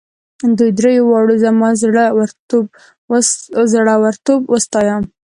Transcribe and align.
دوی 0.57 0.71
دریو 0.79 1.03
واړو 1.09 1.33
زما 1.43 1.69
زړه 3.75 3.93
ورتوب 4.03 4.41
وستایه. 4.53 4.97